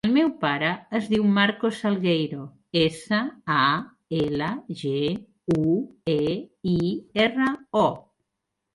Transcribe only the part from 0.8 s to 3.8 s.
es diu Marcos Salgueiro: essa, a,